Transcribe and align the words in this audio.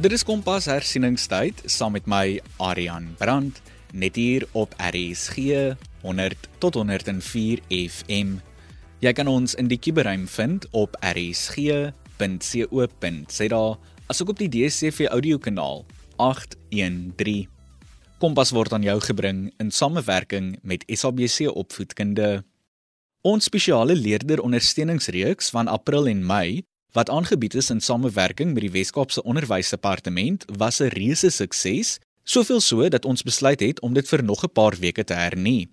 Dit 0.00 0.14
is 0.16 0.22
Kompas 0.24 0.64
hersieningstyd 0.64 1.58
saam 1.68 1.92
met 1.92 2.06
my 2.08 2.40
Aryan 2.64 3.10
Brandt 3.20 3.58
net 3.92 4.16
hier 4.16 4.46
op 4.56 4.72
RSG 4.80 5.36
100 6.00 6.48
tot 6.62 6.78
104 6.78 7.60
FM. 7.68 8.38
Jy 9.04 9.12
kan 9.12 9.28
ons 9.28 9.52
in 9.60 9.68
die 9.68 9.76
kuberruim 9.76 10.24
vind 10.24 10.64
op 10.72 10.96
rsg.co.za 11.04 11.92
asook 14.08 14.32
op 14.32 14.40
die 14.40 14.48
DSCV 14.48 15.04
audiokanaal 15.12 15.84
813. 16.16 17.44
Kompas 18.24 18.56
word 18.56 18.72
aan 18.72 18.88
jou 18.88 18.96
gebring 19.04 19.52
in 19.60 19.68
samewerking 19.68 20.56
met 20.64 20.88
SABC 20.88 21.52
Opvoedkunde. 21.52 22.40
Ons 23.20 23.52
spesiale 23.52 23.92
leerder 24.00 24.40
ondersteuningsreeks 24.40 25.52
van 25.52 25.68
April 25.68 26.08
en 26.08 26.24
Mei 26.24 26.64
wat 26.92 27.10
aangebied 27.10 27.54
is 27.54 27.70
in 27.70 27.80
samewerking 27.80 28.52
met 28.52 28.62
die 28.62 28.70
Wes-Kaapse 28.70 29.22
Onderwysdepartement, 29.22 30.44
was 30.58 30.80
'n 30.80 30.92
reuse 30.94 31.30
sukses, 31.30 31.98
soveel 32.24 32.60
so 32.60 32.88
dat 32.88 33.04
ons 33.04 33.22
besluit 33.22 33.60
het 33.60 33.80
om 33.80 33.92
dit 33.94 34.08
vir 34.08 34.24
nog 34.24 34.44
'n 34.44 34.52
paar 34.52 34.76
weke 34.76 35.04
te 35.04 35.14
hernie. 35.14 35.68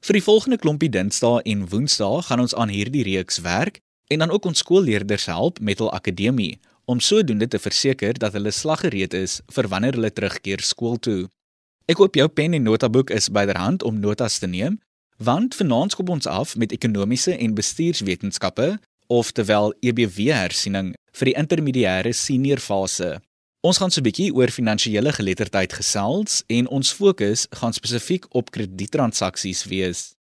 Vir 0.00 0.12
die 0.12 0.22
volgende 0.22 0.58
klompie 0.58 0.88
Dinsdae 0.88 1.42
en 1.42 1.68
Woensdae 1.68 2.22
gaan 2.22 2.40
ons 2.40 2.54
aan 2.54 2.68
hierdie 2.68 3.02
reeks 3.02 3.38
werk 3.38 3.80
en 4.06 4.18
dan 4.18 4.30
ook 4.30 4.44
ons 4.44 4.58
skoolleerders 4.58 5.26
help 5.26 5.60
met 5.60 5.78
hul 5.78 5.92
akademie 5.92 6.58
om 6.84 7.00
sodoende 7.00 7.48
te 7.48 7.58
verseker 7.58 8.18
dat 8.18 8.32
hulle 8.32 8.50
slaggereed 8.50 9.14
is 9.14 9.40
vir 9.52 9.68
wanneer 9.68 9.92
hulle 9.92 10.12
terugkeer 10.12 10.60
skool 10.60 10.96
toe. 10.96 11.28
Ek 11.88 11.96
hoop 11.96 12.14
jou 12.14 12.28
pen 12.28 12.54
en 12.54 12.62
notaboek 12.62 13.10
is 13.10 13.28
byderhand 13.28 13.82
om 13.82 14.00
notas 14.00 14.38
te 14.38 14.46
neem, 14.46 14.78
want 15.16 15.54
vanaand 15.58 15.92
skop 15.92 16.08
ons 16.08 16.26
af 16.26 16.56
met 16.56 16.72
ekonomiese 16.72 17.36
en 17.36 17.54
bestuurswetenskappe 17.54 18.78
oftewel 19.08 19.74
EBW 19.80 20.30
hersiening 20.32 20.92
vir 21.18 21.30
die 21.30 21.36
intermediêre 21.40 22.12
senior 22.14 22.60
fase. 22.62 23.18
Ons 23.60 23.80
gaan 23.80 23.90
so 23.90 24.00
'n 24.00 24.06
bietjie 24.06 24.32
oor 24.32 24.50
finansiële 24.50 25.12
geletterdheid 25.12 25.72
gesels 25.72 26.44
en 26.46 26.68
ons 26.68 26.92
fokus 26.92 27.46
gaan 27.50 27.72
spesifiek 27.72 28.26
op 28.30 28.50
krediettransaksies 28.50 29.64
wees. 29.64 30.14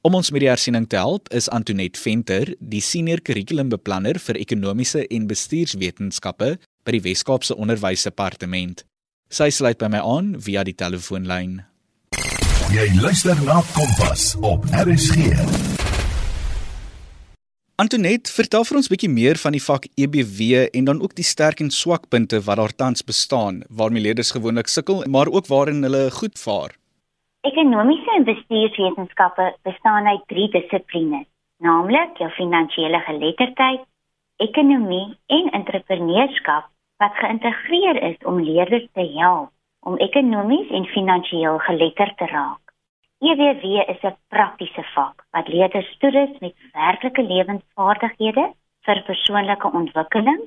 Om 0.00 0.14
ons 0.14 0.30
met 0.30 0.40
die 0.40 0.48
hersiening 0.48 0.86
te 0.86 0.96
help 0.96 1.28
is 1.34 1.48
Antoinette 1.48 2.00
Venter, 2.00 2.54
die 2.60 2.80
senior 2.80 3.20
kurrikulumbeplanner 3.20 4.18
vir 4.18 4.38
ekonomiese 4.38 5.06
en 5.10 5.26
bestuurswetenskappe 5.26 6.58
by 6.84 6.94
die 6.94 7.02
Wes-Kaapse 7.02 7.56
Onderwysdepartement. 7.58 8.84
Sy 9.28 9.50
sluit 9.50 9.78
by 9.78 9.90
my 9.92 9.98
aan 9.98 10.36
via 10.40 10.62
die 10.64 10.76
telefoonlyn. 10.78 11.58
Jy 12.72 12.86
luister 13.00 13.36
na 13.44 13.60
Kompas 13.74 14.36
op 14.40 14.64
RSG. 14.70 15.77
Antonet, 17.78 18.26
vertel 18.34 18.64
vir 18.66 18.76
ons 18.80 18.88
bietjie 18.90 19.08
meer 19.08 19.38
van 19.38 19.54
die 19.54 19.62
vak 19.62 19.84
EBW 20.02 20.64
en 20.78 20.88
dan 20.88 20.98
ook 20.98 21.12
die 21.14 21.26
sterk 21.26 21.60
en 21.62 21.68
swak 21.70 22.08
punte 22.10 22.40
wat 22.46 22.58
daar 22.58 22.74
tans 22.82 23.04
bestaan 23.10 23.60
waarmee 23.80 24.02
leerders 24.02 24.32
gewoonlik 24.34 24.66
sukkel, 24.66 25.04
maar 25.06 25.30
ook 25.30 25.46
waarin 25.46 25.86
hulle 25.86 26.00
goed 26.16 26.34
vaar. 26.42 26.74
Ekonomiese 27.46 28.16
en 28.16 28.26
bestuurswetenskappe 28.26 29.46
bestaan 29.62 30.10
uit 30.10 30.26
drie 30.26 30.48
dissiplines, 30.56 31.28
naamlik 31.62 32.18
jou 32.18 32.30
finansiële 32.40 32.98
geletterdheid, 33.06 33.86
ekonomie 34.42 35.14
en 35.38 35.50
entrepreneurskap 35.60 36.66
wat 36.98 37.14
geïntegreer 37.22 38.02
is 38.10 38.18
om 38.26 38.42
leerders 38.42 38.90
te 38.98 39.06
help 39.20 39.54
om 39.86 40.02
ekonomies 40.02 40.74
en 40.74 40.90
finansiëel 40.98 41.62
geletterd 41.68 42.18
te 42.18 42.26
raak. 42.26 42.67
EWW 43.20 43.82
is 43.92 44.02
'n 44.08 44.16
praktiese 44.34 44.82
vak 44.94 45.24
wat 45.34 45.48
leerders 45.48 45.88
toerus 45.98 46.34
met 46.44 46.54
werklike 46.72 47.22
lewensvaardighede 47.22 48.44
vir 48.86 49.02
persoonlike 49.08 49.72
ontwikkeling 49.80 50.42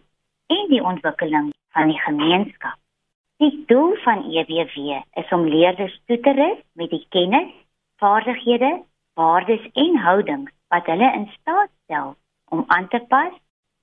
en 0.56 0.64
die 0.70 0.84
ontwikkeling 0.92 1.52
van 1.76 1.92
die 1.92 2.00
gemeenskap. 2.06 2.78
Die 3.44 3.64
doel 3.68 3.96
van 4.06 4.24
EWW 4.24 5.02
is 5.22 5.36
om 5.38 5.46
leerders 5.56 6.00
toe 6.06 6.20
te 6.20 6.32
rus 6.32 6.64
met 6.74 6.90
die 6.96 7.06
kennis, 7.10 7.52
vaardighede, 8.00 8.74
waardes 9.20 9.68
en 9.74 9.98
houdings 10.08 10.52
wat 10.72 10.86
hulle 10.86 11.14
in 11.14 11.28
staat 11.40 11.70
stel 11.84 12.16
om 12.56 12.64
aan 12.68 12.88
te 12.88 13.04
pas, 13.08 13.34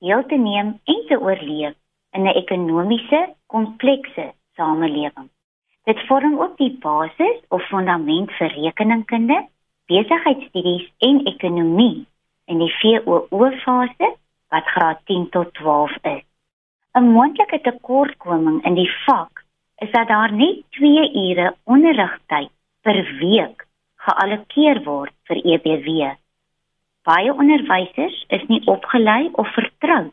deel 0.01 0.27
te 0.27 0.37
neem 0.37 0.79
en 0.85 1.03
te 1.09 1.21
oorleef 1.21 1.77
in 2.17 2.23
'n 2.25 2.39
ekonomiese 2.43 3.35
komplekse 3.47 4.33
samelewing. 4.57 5.29
Dit 5.89 6.01
vorm 6.07 6.41
ook 6.41 6.57
die 6.57 6.75
basis 6.81 7.37
of 7.49 7.63
fundament 7.71 8.33
vir 8.37 8.51
rekeningkunde, 8.53 9.39
besigheidstudies 9.89 10.85
en 11.09 11.23
ekonomie 11.31 12.05
in 12.53 12.61
die 12.61 12.73
VOO 12.81 13.49
fase 13.63 14.11
wat 14.53 14.69
graad 14.75 15.01
10 15.09 15.25
tot 15.37 15.55
12 15.57 15.95
is. 16.11 16.27
'n 16.93 17.09
Moontlike 17.15 17.61
tekortkoming 17.61 18.61
in 18.69 18.77
die 18.77 18.91
vak 19.07 19.45
is 19.85 19.91
dat 19.97 20.09
daar 20.13 20.33
net 20.33 20.61
2 20.77 21.09
ure 21.25 21.55
onderrigtyd 21.65 22.53
per 22.83 23.01
week 23.25 23.65
geallokeer 23.97 24.85
word 24.85 25.15
vir 25.25 25.41
EBW. 25.55 26.13
Baie 27.09 27.33
onderwysers 27.33 28.25
is 28.29 28.47
nie 28.53 28.61
opgelei 28.67 29.31
of 29.33 29.49
vertroud 29.57 30.13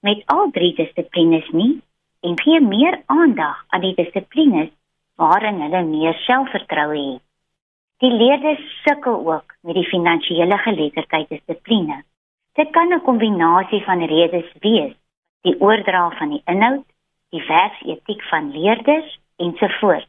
met 0.00 0.22
al 0.26 0.50
drie 0.50 0.74
dissiplines 0.74 1.50
nie 1.50 1.80
en 2.22 2.40
gee 2.40 2.60
meer 2.60 3.02
aandag 3.06 3.64
aan 3.68 3.80
die 3.90 3.94
dissiplines 3.94 4.75
waarin 5.16 5.60
hulle 5.60 5.82
meer 5.82 6.14
selfvertroue 6.24 7.12
het. 7.12 7.22
Die 8.04 8.12
leerders 8.12 8.64
sukkel 8.84 9.22
ook 9.32 9.54
met 9.60 9.74
die 9.74 9.88
finansiële 9.88 10.58
geletterdheid 10.58 11.28
dissipline. 11.28 12.02
Dit 12.54 12.70
kan 12.70 12.92
'n 12.92 13.02
kombinasie 13.02 13.82
van 13.84 14.04
redes 14.04 14.52
wees: 14.60 14.94
die 15.42 15.60
oordra 15.60 16.10
van 16.10 16.28
die 16.28 16.42
inhoud, 16.44 16.84
die 17.30 17.44
werksetiek 17.46 18.22
van 18.22 18.50
leerders 18.50 19.18
ensovoorts. 19.36 20.08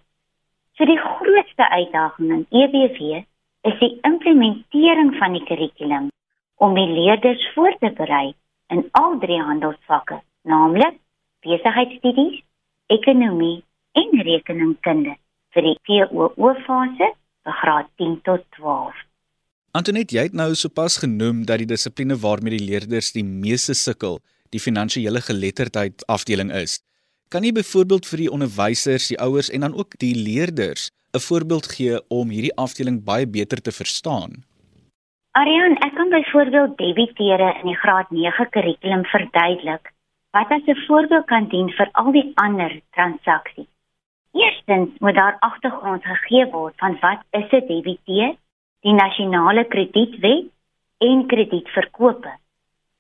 So 0.76 0.86
die 0.86 1.00
grootste 1.00 1.70
uitdaging 1.70 2.32
in 2.32 2.46
EBW 2.50 3.24
is 3.62 3.80
die 3.80 3.98
implementering 4.02 5.16
van 5.18 5.34
die 5.34 5.44
kurrikulum 5.44 6.12
om 6.56 6.74
die 6.74 6.88
leerders 6.88 7.52
voor 7.54 7.76
te 7.80 7.92
berei 7.92 8.34
in 8.68 8.88
al 8.92 9.18
drie 9.20 9.42
handelsvakke, 9.42 10.22
naamlik 10.44 11.00
besigheidstudies, 11.42 12.42
ekonomie 12.88 13.64
en 14.18 14.26
rekeningkunde 14.26 15.16
vir 15.56 15.66
die 15.70 15.78
POO 15.88 16.54
fase 16.66 17.12
vir 17.46 17.60
graad 17.62 17.90
10 18.02 18.18
tot 18.26 18.44
12. 18.58 19.06
Antoinette, 19.78 20.16
jy 20.16 20.26
het 20.30 20.36
nou 20.38 20.54
sopas 20.58 20.98
genoem 21.04 21.46
dat 21.46 21.62
die 21.62 21.70
dissipline 21.70 22.18
waarmee 22.18 22.58
die 22.58 22.66
leerders 22.66 23.12
die 23.14 23.26
meeste 23.26 23.76
sukkel, 23.78 24.20
die 24.50 24.62
finansiële 24.64 25.22
geletterdheid 25.22 26.06
afdeling 26.08 26.52
is. 26.56 26.80
Kan 27.30 27.44
jy 27.44 27.52
byvoorbeeld 27.54 28.08
vir 28.08 28.24
die 28.24 28.32
onderwysers, 28.32 29.10
die 29.12 29.20
ouers 29.20 29.52
en 29.52 29.68
dan 29.68 29.76
ook 29.76 29.98
die 30.00 30.16
leerders 30.16 30.90
'n 31.14 31.20
voorbeeld 31.20 31.68
gee 31.76 32.00
om 32.10 32.30
hierdie 32.30 32.56
afdeling 32.56 33.04
baie 33.04 33.28
beter 33.28 33.62
te 33.62 33.72
verstaan? 33.72 34.44
Ariane, 35.32 35.78
ek 35.86 35.94
kan 35.96 36.10
byvoorbeeld 36.10 36.78
debiteure 36.78 37.50
in 37.62 37.68
die 37.70 37.80
graad 37.84 38.10
9 38.12 38.50
kurrikulum 38.50 39.04
verduidelik 39.06 39.94
wat 40.32 40.50
as 40.52 40.66
'n 40.66 40.86
voorbeeld 40.88 41.26
kan 41.26 41.48
dien 41.48 41.70
vir 41.70 41.90
al 41.92 42.12
die 42.12 42.32
ander 42.36 42.82
transaksies. 42.92 43.77
Eerstens 44.38 44.90
moet 45.00 45.16
daar 45.16 45.36
agtergrond 45.40 46.06
gegee 46.06 46.46
word 46.52 46.74
van 46.78 46.98
wat 47.02 47.22
is 47.30 47.50
'n 47.52 47.66
DBT, 47.70 48.38
die 48.86 48.94
nasionale 48.94 49.64
kredietwet 49.66 50.46
en 50.98 51.26
kredietverkope. 51.26 52.34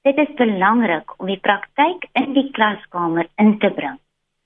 Dit 0.01 0.17
is 0.17 0.33
belangrik 0.33 1.13
om 1.19 1.25
die 1.25 1.39
praktyk 1.39 2.07
in 2.13 2.33
die 2.33 2.51
klaskamer 2.51 3.27
in 3.35 3.59
te 3.59 3.69
bring. 3.69 3.99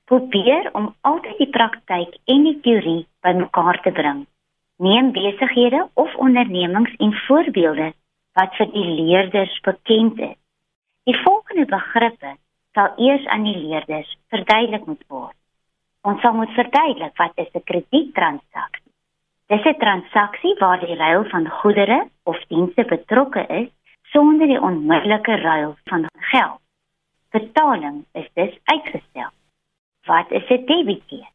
Probeer 0.05 0.69
om 0.73 0.95
altyd 1.01 1.37
die 1.37 1.49
praktyk 1.49 2.17
en 2.25 2.43
die 2.43 2.59
teorie 2.59 3.07
bymekaar 3.21 3.81
te 3.81 3.91
bring. 3.91 4.25
Neem 4.77 5.11
besighede 5.11 5.87
of 5.93 6.15
ondernemings 6.15 6.95
en 6.97 7.13
voorbeelde 7.27 7.93
wat 8.33 8.55
vir 8.55 8.71
die 8.71 8.87
leerders 8.99 9.59
bekend 9.59 10.19
is. 10.19 10.39
Die 11.03 11.17
volgende 11.23 11.65
begrippe 11.65 12.35
sal 12.73 12.89
eers 12.97 13.25
aan 13.25 13.43
die 13.43 13.57
leerders 13.57 14.17
verduidelik 14.29 14.85
moet 14.85 15.03
word. 15.07 15.40
Ons 16.01 16.21
sal 16.21 16.33
moet 16.33 16.53
verduidelik 16.57 17.17
wat 17.17 17.31
is 17.35 17.51
'n 17.53 17.63
krediettransaksie. 17.69 18.91
Dis 19.51 19.65
'n 19.65 19.79
transaksie 19.83 20.55
waar 20.59 20.79
die 20.79 20.95
ruil 20.95 21.23
van 21.33 21.49
goedere 21.49 22.09
of 22.23 22.37
dienste 22.47 22.83
betrokke 22.85 23.45
is 23.47 23.69
sonder 24.13 24.47
die 24.47 24.61
onmiddellike 24.61 25.35
ruil 25.35 25.75
van 25.83 26.05
geld. 26.31 26.59
Betaling 27.31 28.05
is 28.13 28.29
dus 28.33 28.57
uitgestel. 28.63 29.29
Wat 30.05 30.31
is 30.31 30.49
'n 30.49 30.65
debiteer? 30.65 31.29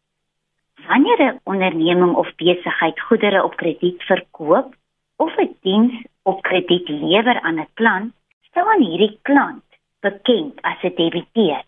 Wanneer 0.89 1.21
'n 1.23 1.41
onderneming 1.45 2.15
of 2.15 2.35
besigheid 2.35 3.01
goedere 3.01 3.45
op 3.45 3.57
krediet 3.57 4.03
verkoop 4.03 4.75
of 5.17 5.37
'n 5.37 5.57
diens 5.63 6.05
op 6.23 6.43
krediet 6.43 6.89
lewer 6.89 7.41
aan 7.41 7.61
'n 7.61 7.69
klant, 7.75 8.15
staan 8.41 8.83
hierdie 8.83 9.19
klant 9.23 9.65
bekend 10.01 10.63
as 10.63 10.83
'n 10.83 10.95
debiteer. 10.95 11.63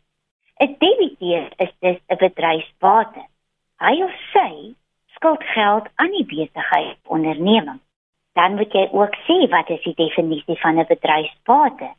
'n 0.61 0.77
Debiteur 0.79 1.53
is 1.57 1.73
dus 1.81 1.99
'n 2.07 2.17
bedryfsbate. 2.17 3.23
Hy 3.79 4.03
of 4.03 4.15
sy 4.33 4.75
skuld 5.15 5.43
geld 5.43 5.87
aan 5.95 6.11
die 6.11 6.27
besigheid 6.27 6.99
onderneming. 7.05 7.81
Dan 8.33 8.55
moet 8.55 8.73
jy 8.73 8.89
ook 8.93 9.15
sê 9.27 9.39
wat 9.51 9.71
is 9.71 9.83
die 9.83 9.95
definisie 9.95 10.59
van 10.59 10.79
'n 10.79 10.87
bedryfsbate? 10.89 11.91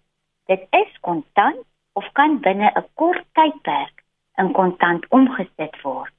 Dit 0.45 0.67
is 0.69 0.91
kontant 0.99 1.63
of 1.93 2.11
kan 2.11 2.39
binne 2.39 2.71
'n 2.75 2.87
kort 2.93 3.25
tydperk 3.33 4.03
in 4.35 4.51
kontant 4.51 5.05
omgesit 5.09 5.81
word. 5.81 6.13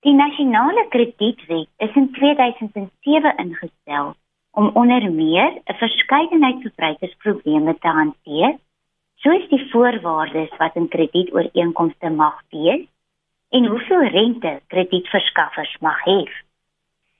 Die 0.00 0.14
nasionale 0.14 0.86
kredietwet 0.88 1.68
is 1.76 1.94
in 1.94 2.12
2007 2.12 3.36
ingestel 3.36 4.14
om 4.50 4.70
onder 4.74 5.12
meer 5.12 5.50
'n 5.64 5.74
verskeidenheid 5.74 6.60
verbruikersprobleme 6.60 7.78
te 7.78 7.88
hanteer, 7.88 8.58
soos 9.22 9.48
die 9.52 9.60
voorwaardes 9.70 10.52
wat 10.58 10.76
in 10.80 10.88
kredietooreenkomste 10.88 12.10
mag 12.10 12.38
wees 12.54 12.86
en 13.50 13.66
hoeveel 13.66 14.06
rente 14.14 14.60
kredietverskaffers 14.72 15.76
mag 15.80 15.98
hê. 16.06 16.20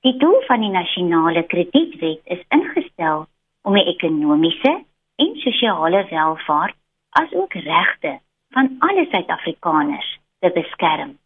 Die 0.07 0.17
doel 0.17 0.41
van 0.49 0.65
die 0.65 0.73
nasionale 0.73 1.43
kredietwet 1.43 2.21
is 2.25 2.45
ingestel 2.57 3.27
om 3.69 3.77
die 3.77 3.89
ekonomiese 3.93 4.73
en 5.21 5.35
sosiale 5.45 6.07
welvaart 6.09 6.77
asook 7.21 7.55
regte 7.55 8.19
van 8.57 8.71
alle 8.87 9.05
Suid-Afrikaners 9.11 10.09
te 10.41 10.51
beskerm. 10.55 11.19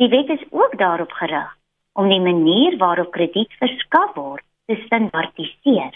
Die 0.00 0.08
wet 0.08 0.30
is 0.32 0.44
ook 0.50 0.78
daarop 0.78 1.12
gerig 1.12 1.50
om 1.92 2.08
die 2.08 2.20
manier 2.20 2.78
waarop 2.80 3.12
krediet 3.12 3.52
verskaf 3.60 4.14
word 4.16 4.44
te 4.66 4.80
standaardiseer 4.86 5.92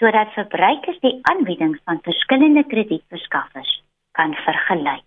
sodat 0.00 0.32
verbruikers 0.32 0.98
die 1.04 1.18
aanbiedings 1.30 1.80
van 1.84 2.00
verskillende 2.06 2.64
kredietverskaffers 2.72 3.70
kan 4.16 4.34
vergelyk. 4.46 5.04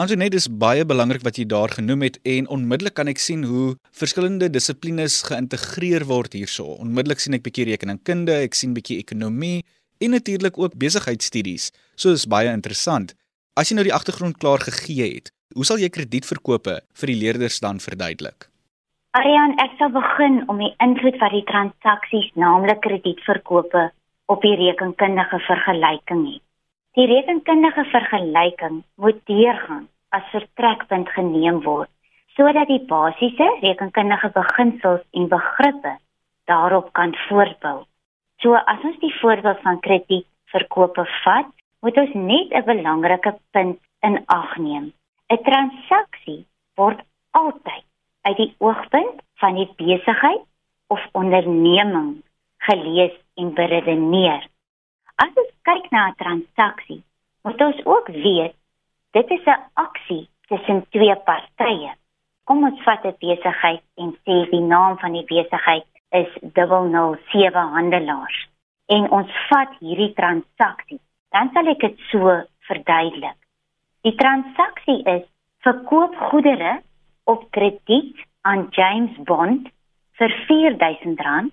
Antoinette 0.00 0.38
is 0.40 0.48
baie 0.48 0.86
belangrik 0.88 1.20
wat 1.26 1.36
jy 1.36 1.44
daar 1.44 1.68
genoem 1.76 2.06
het 2.06 2.16
en 2.24 2.46
onmiddellik 2.48 2.94
kan 2.96 3.10
ek 3.12 3.20
sien 3.20 3.42
hoe 3.44 3.74
verskillende 4.02 4.48
dissiplines 4.48 5.18
geïntegreer 5.28 6.06
word 6.08 6.32
hierso. 6.32 6.64
Onmiddellik 6.80 7.20
sien 7.20 7.36
ek 7.36 7.44
bietjie 7.44 7.66
rekeningkunde, 7.68 8.38
ek 8.48 8.56
sien 8.56 8.72
bietjie 8.72 8.96
ekonomie 9.04 9.60
en 10.00 10.16
natuurlik 10.16 10.56
ook 10.56 10.78
besigheidstudies. 10.80 11.68
So 12.00 12.16
is 12.16 12.24
baie 12.24 12.48
interessant. 12.48 13.12
As 13.60 13.68
jy 13.68 13.76
nou 13.76 13.84
die 13.84 13.92
agtergrond 13.92 14.40
klaar 14.40 14.64
gegee 14.64 15.18
het, 15.18 15.28
hoe 15.52 15.68
sal 15.68 15.82
jy 15.82 15.92
kredietverkope 15.92 16.80
vir 16.80 17.12
die 17.12 17.20
leerders 17.20 17.60
dan 17.60 17.84
verduidelik? 17.84 18.49
Arian, 19.18 19.56
ek 19.58 19.72
sal 19.74 19.88
begin 19.90 20.36
om 20.52 20.60
die 20.62 20.70
invloed 20.84 21.16
van 21.18 21.32
die 21.34 21.42
transaksies, 21.48 22.28
naamlik 22.38 22.78
kredietverkope, 22.84 23.88
op 24.30 24.44
die 24.46 24.52
rekenkundige 24.60 25.40
vergelyking 25.48 26.20
hê. 26.28 26.36
Die 26.94 27.06
rekenkundige 27.10 27.84
vergelyking 27.90 28.76
moet 29.02 29.18
deurgaan 29.26 29.88
as 30.14 30.30
vertrekpunt 30.30 31.10
geneem 31.16 31.58
word 31.66 31.90
sodat 32.38 32.70
die 32.70 32.78
basiese 32.86 33.48
rekenkundige 33.64 34.30
beginsels 34.38 35.02
en 35.18 35.26
begrippe 35.34 35.96
daarop 36.46 36.92
kan 36.94 37.10
voortbou. 37.26 37.82
So 38.38 38.54
as 38.54 38.86
ons 38.86 39.02
die 39.02 39.12
voorbeeld 39.18 39.58
van 39.66 39.82
kredietverkope 39.82 41.04
vat, 41.24 41.50
moet 41.82 41.98
ons 41.98 42.14
net 42.14 42.54
'n 42.54 42.64
belangrike 42.70 43.34
punt 43.50 43.78
in 44.06 44.22
ag 44.26 44.56
neem. 44.56 44.92
'n 45.28 45.42
Transaksie 45.50 46.46
word 46.78 47.02
altyd 47.34 47.89
uit 48.22 48.36
die 48.36 48.54
oogpunt 48.58 49.22
van 49.42 49.54
die 49.54 49.68
besigheid 49.76 50.42
of 50.86 51.06
onderneming 51.12 52.22
gelees 52.58 53.14
en 53.34 53.54
beredeneer. 53.54 54.46
As 55.16 55.32
ons 55.34 55.52
kyk 55.68 55.90
na 55.90 56.08
'n 56.08 56.18
transaksie, 56.22 57.02
moet 57.42 57.60
ons 57.60 57.80
ook 57.84 58.06
weet 58.08 58.54
dit 59.16 59.30
is 59.30 59.44
'n 59.46 59.64
aksie 59.74 60.28
tussen 60.48 60.86
twee 60.90 61.16
partye. 61.16 61.92
Kom 62.44 62.64
ons 62.64 62.82
vat 62.82 63.04
'n 63.04 63.16
besigheid 63.18 63.82
en 63.96 64.16
sê 64.24 64.50
die 64.50 64.66
naam 64.74 64.98
van 64.98 65.12
die 65.12 65.24
besigheid 65.24 65.86
is 66.10 66.30
007 66.52 67.68
handelaars 67.76 68.48
en 68.86 69.10
ons 69.10 69.30
vat 69.48 69.72
hierdie 69.78 70.12
transaksie. 70.12 71.00
Dan 71.30 71.50
sal 71.54 71.66
ek 71.66 71.80
dit 71.80 71.98
so 72.10 72.42
verduidelik. 72.66 73.38
Die 74.02 74.14
transaksie 74.14 75.02
is 75.04 75.26
verkoop 75.62 76.16
goedere 76.30 76.80
op 77.30 77.50
krediet 77.50 78.16
aan 78.40 78.66
James 78.70 79.16
Bond 79.28 79.68
vir 80.18 80.32
R4000, 80.48 81.50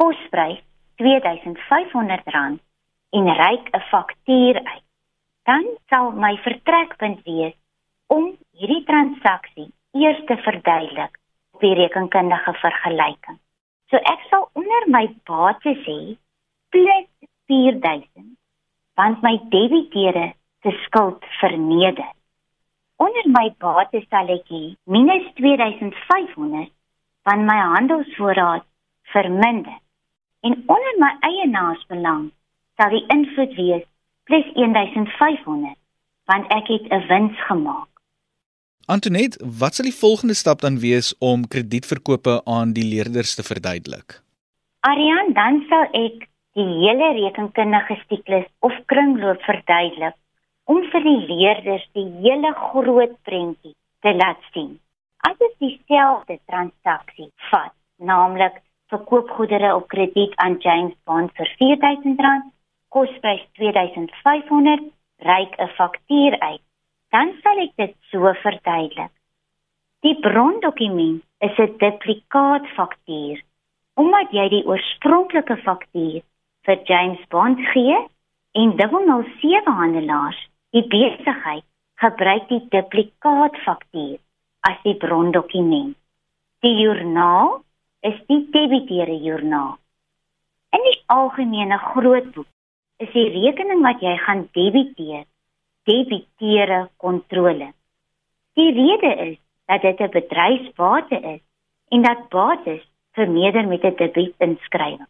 kosprys 0.00 0.62
R2500 1.02 2.58
en 3.18 3.26
reik 3.42 3.66
'n 3.70 3.84
faktuur 3.90 4.56
uit. 4.74 4.88
Dan 5.48 5.64
sal 5.88 6.10
my 6.24 6.36
vertrekpunt 6.46 7.20
wees 7.24 7.56
om 8.06 8.24
hierdie 8.56 8.84
transaksie 8.84 9.70
eers 9.92 10.24
te 10.26 10.36
verduidelik 10.36 11.18
op 11.54 11.60
die 11.60 11.74
rekenkundige 11.74 12.54
vergelyking. 12.64 13.38
So 13.90 13.96
ek 13.96 14.20
sal 14.30 14.48
onder 14.52 14.82
my 14.96 15.06
bates 15.28 15.84
sê 15.86 16.16
plus 16.70 17.08
4000 17.46 18.36
want 18.94 19.22
my 19.22 19.36
debiteure 19.50 20.32
se 20.62 20.70
skuld 20.84 21.24
verneder 21.40 22.10
onder 22.96 23.26
my 23.36 23.48
bates 23.58 24.06
sal 24.10 24.28
ek 24.36 24.46
hê 24.54 24.62
minus 24.84 25.26
2500 25.40 26.70
van 27.28 27.46
my 27.48 27.58
handelsvoorraad 27.74 28.66
verminder 29.14 29.78
en 30.46 30.54
onder 30.76 30.94
my 31.04 31.12
eienaarsbelang 31.30 32.28
sal 32.78 32.94
die 32.96 33.04
invloed 33.16 33.56
wees 33.62 33.86
plus 34.28 34.46
1500 34.54 35.76
want 36.30 36.52
ek 36.58 36.68
het 36.72 36.84
'n 36.90 37.06
wins 37.08 37.38
gemaak. 37.48 37.88
Antoinette, 38.86 39.38
wat 39.60 39.74
sal 39.74 39.84
die 39.88 40.00
volgende 40.04 40.34
stap 40.34 40.60
dan 40.60 40.78
wees 40.78 41.14
om 41.18 41.48
kredietverkope 41.48 42.40
aan 42.44 42.72
die 42.72 42.84
leerders 42.84 43.34
te 43.34 43.42
verduidelik? 43.42 44.20
Ariane, 44.80 45.32
dan 45.32 45.64
sal 45.68 45.84
ek 45.92 46.28
die 46.52 46.68
hele 46.82 47.08
rekenkundige 47.20 47.96
siklus 48.08 48.44
of 48.60 48.72
kringloop 48.86 49.40
verduidelik 49.42 50.16
om 50.64 50.80
vir 50.92 51.04
die 51.04 51.20
leerders 51.28 51.84
die 51.98 52.06
hele 52.24 52.52
groot 52.56 53.14
prentjie 53.28 53.74
te 54.04 54.12
laat 54.16 54.40
sien. 54.52 54.78
As 55.28 55.36
dit 55.40 55.54
dieselfde 55.64 56.38
transaksie 56.50 57.30
vat, 57.50 57.72
naamlik 57.98 58.60
verkoop 58.92 59.30
goedere 59.36 59.74
op 59.76 59.88
krediet 59.88 60.34
aan 60.44 60.58
James 60.64 60.96
Bond 61.08 61.32
vir 61.38 61.50
R4000, 61.68 62.50
kosprys 62.88 63.44
R2500, 63.58 64.88
reik 65.24 65.58
'n 65.58 65.72
faktuur 65.80 66.38
uit, 66.40 66.64
dan 67.10 67.32
sal 67.42 67.58
ek 67.66 67.72
dit 67.76 67.94
so 68.10 68.32
verduidelik. 68.42 69.12
Die 70.04 70.16
brondokument 70.20 71.22
is 71.40 71.58
'n 71.58 71.76
duplikaat 71.78 72.66
faktuur 72.76 73.42
omdat 73.94 74.32
jy 74.34 74.48
die 74.48 74.64
oorspronklike 74.66 75.56
faktuur 75.56 76.22
vir 76.66 76.78
James 76.84 77.22
Bond 77.30 77.60
gee 77.72 77.98
en 78.52 78.72
007 78.78 79.72
handelaars 79.80 80.40
Die 80.74 80.82
besigheid 80.90 81.62
gebruik 82.02 82.48
die 82.50 82.64
duplikaat 82.72 83.58
faktuur 83.62 84.16
as 84.66 84.80
die 84.82 84.96
brondokument. 84.98 85.94
Die 86.66 86.72
joernaal 86.80 87.60
is 88.02 88.16
die 88.26 88.40
debiteure 88.56 89.14
joernaal. 89.22 89.76
In 90.74 90.82
die 90.88 90.96
algemene 91.14 91.78
grootboek 91.78 92.48
is 93.04 93.12
die 93.14 93.28
rekening 93.36 93.84
wat 93.86 94.02
jy 94.02 94.16
gaan 94.24 94.42
debiteer, 94.58 95.22
debiteure 95.86 96.80
kontrole. 96.98 97.70
Die 98.58 98.74
rede 98.74 99.14
is 99.28 99.38
dat 99.70 99.86
dit 99.86 100.00
'n 100.00 100.10
bedryfsbate 100.18 101.22
is 101.34 101.42
en 101.94 102.02
dat 102.02 102.28
bates 102.34 102.82
vermeerder 103.12 103.66
met 103.68 103.84
'n 103.84 103.96
debietsinskrywing. 104.02 105.06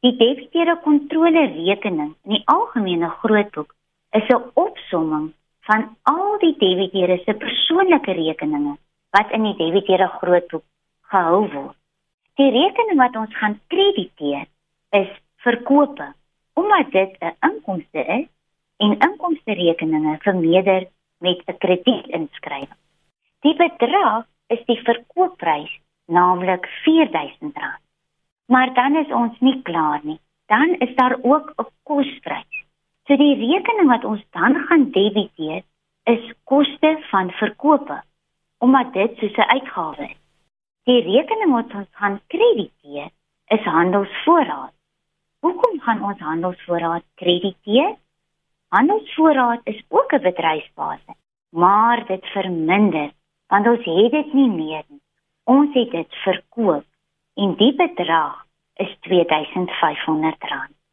Die 0.00 0.16
debiteure 0.16 0.80
kontrole 0.80 1.46
rekening 1.52 2.14
in 2.24 2.30
die 2.40 2.44
algemene 2.44 3.08
grootboek 3.20 3.74
is 4.18 4.28
'n 4.28 4.50
opsomming 4.54 5.32
van 5.68 5.96
al 6.02 6.38
die 6.38 6.56
debiteure 6.58 7.18
se 7.24 7.34
persoonlike 7.34 8.12
rekeninge 8.12 8.76
wat 9.10 9.30
in 9.30 9.42
die 9.42 9.56
debiteure 9.56 10.08
grootboek 10.18 10.64
gehou 11.10 11.48
word. 11.52 11.76
Die 12.34 12.50
rekening 12.50 12.98
wat 12.98 13.16
ons 13.16 13.36
gaan 13.36 13.60
krediteer 13.66 14.46
is 14.90 15.10
verkope 15.46 16.12
omdat 16.54 16.90
dit 16.90 17.16
'n 17.20 17.36
inkomste 17.48 18.04
is 18.18 18.28
en 18.76 18.98
inkomste 19.08 19.52
rekeninge 19.52 20.18
vermeerder 20.26 20.86
met 21.18 21.42
'n 21.46 21.58
kredietsinskrywing. 21.58 22.80
Die 23.40 23.56
bedrag 23.56 24.24
is 24.48 24.64
die 24.66 24.80
verkoopprys, 24.82 25.72
naamlik 26.06 26.66
R4000. 26.66 27.80
Maar 28.46 28.74
dan 28.74 28.96
is 28.96 29.12
ons 29.12 29.40
nie 29.40 29.62
klaar 29.62 30.00
nie. 30.02 30.20
Dan 30.46 30.74
is 30.78 30.94
daar 30.94 31.16
ook 31.22 31.52
'n 31.56 31.66
kosprys. 31.82 32.53
So 33.04 33.16
die 33.20 33.34
rekening 33.36 33.90
wat 33.90 34.04
ons 34.08 34.22
dan 34.32 34.54
gaan 34.66 34.84
debiteer 34.92 35.62
is 36.08 36.28
koste 36.48 36.92
van 37.10 37.30
verkope 37.40 37.98
omdat 38.64 38.92
dit 38.92 39.18
soos 39.20 39.36
'n 39.36 39.50
uitgawe 39.56 40.04
is. 40.04 40.20
Die 40.88 41.00
rekening 41.04 41.52
wat 41.52 41.74
ons 41.74 41.88
gaan 42.00 42.20
krediteer 42.32 43.08
is 43.56 43.64
handelsvoorraad. 43.64 44.72
Hoekom 45.40 45.80
gaan 45.80 46.02
ons 46.02 46.18
handelsvoorraad 46.18 47.04
krediteer? 47.14 47.96
Handelsvoorraad 48.68 49.60
is 49.64 49.84
ook 49.88 50.12
'n 50.12 50.22
bedryfsbasis, 50.22 51.18
maar 51.50 52.06
dit 52.06 52.24
verminder 52.26 53.10
want 53.48 53.66
ons 53.66 53.84
het 53.84 54.10
dit 54.10 54.32
nie 54.32 54.50
meer 54.50 54.84
nie. 54.88 55.02
Ons 55.44 55.74
het 55.74 55.90
dit 55.90 56.14
verkoop 56.24 56.84
en 57.36 57.54
die 57.54 57.74
bedrag 57.74 58.46
is 58.74 58.96
R2500. 59.00 60.83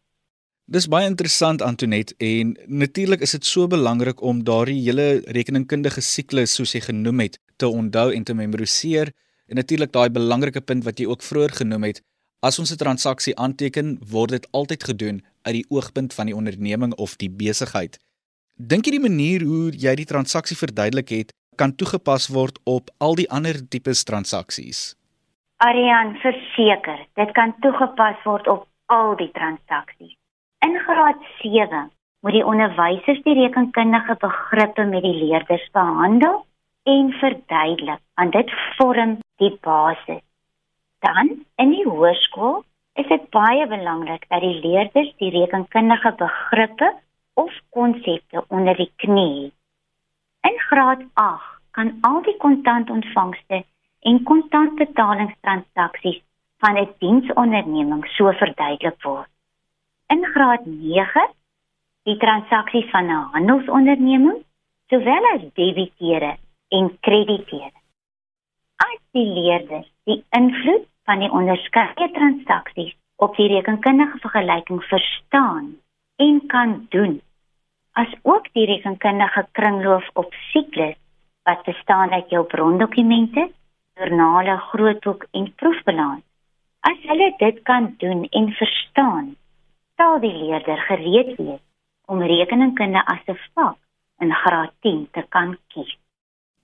Dis 0.65 0.87
baie 0.87 1.07
interessant 1.09 1.61
Antonet 1.61 2.13
en 2.17 2.53
natuurlik 2.67 3.21
is 3.25 3.31
dit 3.31 3.45
so 3.45 3.67
belangrik 3.67 4.21
om 4.21 4.43
daardie 4.43 4.81
hele 4.83 5.23
rekeningkundige 5.25 6.01
siklus 6.01 6.53
soos 6.55 6.75
jy 6.75 6.81
genoem 6.85 7.19
het 7.25 7.39
te 7.57 7.67
onthou 7.67 8.11
en 8.13 8.23
te 8.23 8.33
memoriseer 8.33 9.11
en 9.47 9.55
natuurlik 9.59 9.91
daai 9.91 10.09
belangrike 10.09 10.61
punt 10.61 10.85
wat 10.85 10.99
jy 10.99 11.09
ook 11.09 11.25
vroeër 11.25 11.57
genoem 11.63 11.89
het 11.89 12.01
as 12.41 12.59
ons 12.59 12.71
'n 12.71 12.77
transaksie 12.77 13.35
aanteken 13.35 13.97
word 14.11 14.29
dit 14.29 14.47
altyd 14.51 14.83
gedoen 14.83 15.21
uit 15.41 15.53
die 15.53 15.65
oogpunt 15.69 16.13
van 16.13 16.25
die 16.25 16.35
onderneming 16.35 16.93
of 16.93 17.15
die 17.17 17.29
besigheid. 17.29 17.99
Dink 18.55 18.85
jy 18.85 18.91
die 18.91 19.07
manier 19.09 19.41
hoe 19.43 19.71
jy 19.73 19.95
die 19.95 20.05
transaksie 20.05 20.57
verduidelik 20.57 21.09
het 21.09 21.33
kan 21.55 21.75
toegepas 21.75 22.27
word 22.27 22.59
op 22.63 22.89
al 22.97 23.15
die 23.15 23.29
ander 23.29 23.67
tipes 23.69 24.03
transaksies? 24.03 24.95
Arian, 25.57 26.15
verseker, 26.21 27.05
dit 27.13 27.31
kan 27.31 27.53
toegepas 27.61 28.23
word 28.23 28.47
op 28.47 28.67
al 28.85 29.15
die 29.15 29.31
transaksies. 29.31 30.20
In 30.65 30.79
graad 30.79 31.17
7 31.39 31.91
moet 32.21 32.31
die 32.31 32.45
onderwysers 32.45 33.21
die 33.25 33.33
rekenkundige 33.33 34.15
begrippe 34.19 34.83
met 34.85 35.01
die 35.01 35.15
leerders 35.23 35.63
behandel 35.73 36.45
en 36.83 37.11
verduidelik, 37.11 38.01
want 38.15 38.31
dit 38.31 38.51
vorm 38.77 39.15
die 39.41 39.57
basis. 39.61 40.21
Dan 40.99 41.31
in 41.55 41.73
die 41.73 41.87
hoërskool 41.87 42.61
is 42.93 43.07
dit 43.09 43.25
baie 43.33 43.65
belangrik 43.67 44.25
dat 44.29 44.45
die 44.45 44.59
leerders 44.61 45.09
die 45.23 45.31
rekenkundige 45.33 46.13
begrippe 46.21 46.93
of 47.33 47.57
konsepte 47.69 48.45
onder 48.47 48.77
die 48.77 48.91
knie 48.95 49.43
het. 49.43 49.57
In 50.51 50.59
graad 50.69 51.01
8 51.13 51.59
kan 51.71 51.93
al 52.01 52.21
die 52.21 52.37
kontantontvangste 52.37 53.63
en 53.99 54.23
kontantbetalingstransaksies 54.23 56.21
van 56.61 56.77
'n 56.77 56.89
diensonderneming 56.97 58.05
so 58.07 58.31
verduidelik 58.31 59.03
word. 59.03 59.29
In 60.11 60.25
graad 60.25 60.65
9 60.65 61.29
die 62.03 62.17
transaksies 62.17 62.89
van 62.91 63.05
'n 63.05 63.27
handelsonderneming 63.33 64.39
sowel 64.89 65.27
as 65.33 65.43
debiteure 65.59 66.31
en 66.77 66.89
krediteure. 66.99 67.79
As 68.75 68.99
die 69.15 69.25
leerders 69.37 69.87
die 70.03 70.23
invloed 70.39 70.85
van 71.05 71.23
die 71.23 71.31
onderskeie 71.31 72.09
transaksies 72.17 72.93
op 73.15 73.35
die 73.35 73.47
rekenkundige 73.53 74.17
vergelyking 74.17 74.83
verstaan 74.83 75.75
en 76.15 76.45
kan 76.45 76.85
doen, 76.89 77.21
as 77.93 78.11
ook 78.21 78.53
die 78.53 78.65
rekenkundige 78.65 79.47
kringloop 79.51 80.09
op 80.13 80.33
siklus 80.51 80.97
wat 81.43 81.63
bestaan 81.63 82.11
uit 82.11 82.29
jou 82.29 82.45
brondokumente, 82.45 83.51
joernale, 83.95 84.57
grootboek 84.57 85.27
en 85.31 85.53
proefbalans. 85.55 86.23
As 86.79 86.97
hulle 87.01 87.33
dit 87.37 87.61
kan 87.61 87.93
doen 87.97 88.27
en 88.29 88.51
verstaan, 88.51 89.35
sal 90.01 90.17
die 90.23 90.33
leerder 90.33 90.79
gereed 90.89 91.35
wees 91.37 91.61
om 92.11 92.23
rekeningkunde 92.33 93.01
as 93.13 93.21
'n 93.29 93.37
vak 93.55 93.77
in 94.23 94.31
graad 94.43 94.73
10 94.81 95.07
te 95.13 95.23
kan 95.29 95.57
kies. 95.73 95.93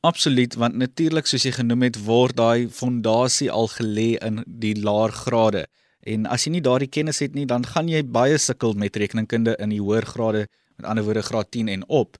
Absoluut, 0.01 0.53
want 0.55 0.75
natuurlik 0.75 1.25
soos 1.27 1.43
jy 1.45 1.51
genoem 1.51 1.81
het, 1.81 2.05
word 2.05 2.35
daai 2.35 2.69
fondasie 2.69 3.51
al 3.51 3.67
gelê 3.67 4.09
in 4.27 4.43
die 4.47 4.75
laer 4.87 5.11
grade. 5.11 5.67
En 6.01 6.25
as 6.25 6.45
jy 6.45 6.51
nie 6.51 6.61
daardie 6.61 6.89
kennis 6.97 7.19
het 7.19 7.33
nie, 7.33 7.45
dan 7.45 7.65
gaan 7.65 7.87
jy 7.89 8.03
baie 8.03 8.37
sukkel 8.37 8.73
met 8.73 8.95
rekeningkunde 8.95 9.55
in 9.59 9.69
die 9.69 9.81
hoër 9.81 10.05
grade, 10.05 10.47
met 10.77 10.85
ander 10.85 11.03
woorde 11.03 11.21
graad 11.21 11.51
10 11.51 11.67
en 11.67 11.83
op. 11.87 12.17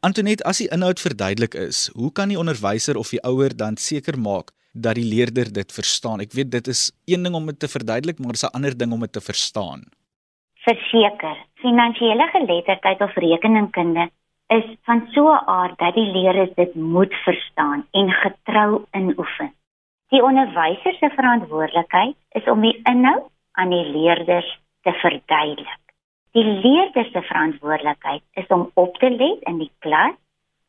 Antonet, 0.00 0.42
as 0.44 0.58
die 0.58 0.70
inhoud 0.70 1.00
verduidelik 1.00 1.54
is, 1.54 1.90
hoe 1.94 2.12
kan 2.12 2.28
die 2.28 2.38
onderwyser 2.38 2.96
of 2.96 3.10
die 3.10 3.22
ouer 3.24 3.56
dan 3.56 3.76
seker 3.76 4.18
maak 4.18 4.52
dat 4.72 4.94
die 4.94 5.08
leerder 5.14 5.52
dit 5.52 5.72
verstaan? 5.72 6.20
Ek 6.20 6.32
weet 6.32 6.50
dit 6.50 6.68
is 6.68 6.92
een 7.04 7.22
ding 7.22 7.34
om 7.34 7.46
dit 7.46 7.58
te 7.58 7.68
verduidelik, 7.68 8.18
maar 8.18 8.32
dit 8.32 8.42
is 8.42 8.48
'n 8.48 8.54
ander 8.54 8.78
ding 8.78 8.92
om 8.92 9.00
dit 9.00 9.12
te 9.12 9.20
verstaan. 9.20 9.84
Verseker, 10.68 11.36
finansiële 11.62 12.26
geletterdheid 12.32 13.00
of 13.00 13.14
rekeningkunde 13.14 14.10
is 14.52 14.66
van 14.84 15.06
so 15.14 15.22
'n 15.32 15.46
aard 15.46 15.78
dat 15.78 15.94
die 15.94 16.10
leerders 16.16 16.54
dit 16.54 16.74
moet 16.74 17.14
verstaan 17.14 17.86
en 17.90 18.10
getrou 18.10 18.84
inoefen. 18.92 19.52
Die 20.08 20.22
onderwyser 20.22 20.92
se 20.92 21.10
verantwoordelikheid 21.14 22.16
is 22.30 22.44
om 22.44 22.60
die 22.60 22.80
inhoud 22.82 23.30
aan 23.52 23.70
die 23.70 23.86
leerders 23.96 24.58
te 24.82 24.92
verduidelik. 24.92 25.84
Die 26.32 26.44
leerder 26.44 27.04
se 27.04 27.22
verantwoordelikheid 27.22 28.22
is 28.32 28.46
om 28.46 28.70
op 28.74 28.96
te 28.96 29.10
let 29.10 29.40
in 29.40 29.58
die 29.58 29.72
klas 29.78 30.16